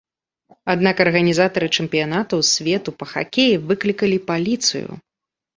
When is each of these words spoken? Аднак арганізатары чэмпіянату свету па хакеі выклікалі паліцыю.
Аднак 0.73 0.95
арганізатары 1.05 1.67
чэмпіянату 1.83 2.35
свету 2.53 2.89
па 3.03 3.09
хакеі 3.13 3.61
выклікалі 3.73 4.17
паліцыю. 4.31 4.89